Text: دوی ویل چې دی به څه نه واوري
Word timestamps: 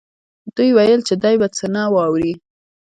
دوی 0.55 0.69
ویل 0.73 1.01
چې 1.07 1.13
دی 1.23 1.35
به 1.41 1.47
څه 1.57 1.65
نه 1.75 1.83
واوري 1.93 2.33